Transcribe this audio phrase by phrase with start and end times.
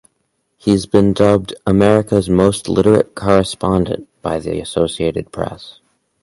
[0.57, 5.79] He has been dubbed "America's most literate correspondent" by the Associated Press.